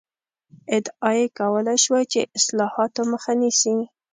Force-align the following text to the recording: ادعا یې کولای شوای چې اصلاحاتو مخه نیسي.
ادعا 0.75 1.11
یې 1.19 1.25
کولای 1.39 1.77
شوای 1.83 2.03
چې 2.11 2.19
اصلاحاتو 2.37 3.01
مخه 3.11 3.33
نیسي. 3.41 3.73